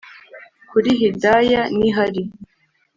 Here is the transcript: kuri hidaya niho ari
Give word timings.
kuri 0.69 0.89
hidaya 0.99 1.61
niho 1.77 1.99
ari 2.05 2.23